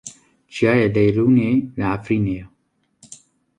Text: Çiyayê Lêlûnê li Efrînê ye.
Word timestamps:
Çiyayê 0.53 0.87
Lêlûnê 0.95 1.49
li 1.79 1.83
Efrînê 1.95 2.33
ye. 2.37 2.43